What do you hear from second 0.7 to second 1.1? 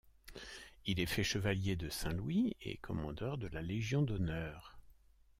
Il est